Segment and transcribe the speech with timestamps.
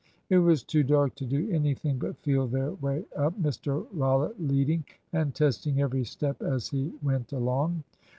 [0.31, 4.83] It was too dark to do anything but feel their way up; Mr Rollitt leading,
[5.13, 7.83] and testing every step as he went along.